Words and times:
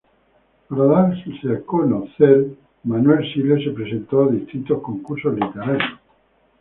Para 0.67 0.87
darse 0.87 1.29
a 1.51 1.61
conocer 1.61 2.57
Manuel 2.83 3.21
Siles 3.23 3.63
se 3.63 3.69
presentó 3.69 4.23
a 4.23 4.31
distintos 4.31 4.81
concursos 4.81 5.35
literarios. 5.35 5.99